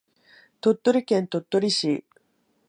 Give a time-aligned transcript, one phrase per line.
[0.61, 2.03] 鳥取県鳥取市